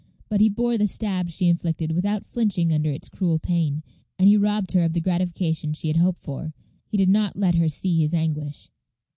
[0.29, 3.83] But he bore the stab she inflicted without flinching under its cruel pain,
[4.17, 6.55] and he robbed her of the gratification she had hoped for.
[6.87, 8.71] He did not let her see his anguish.